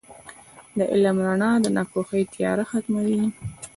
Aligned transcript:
•د 0.77 0.79
علم 0.93 1.17
رڼا 1.25 1.51
د 1.63 1.65
ناپوهۍ 1.75 2.23
تیاره 2.33 2.63
ختموي. 2.71 3.23